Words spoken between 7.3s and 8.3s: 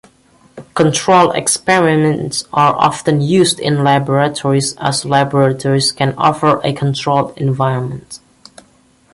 environment.